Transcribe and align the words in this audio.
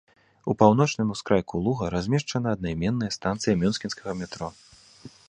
У 0.51 0.53
паўночным 0.61 1.11
ускрайку 1.15 1.61
луга 1.67 1.91
размешчана 1.95 2.47
аднайменная 2.57 3.11
станцыя 3.19 3.55
мюнхенскага 3.65 4.19
метро. 4.23 4.53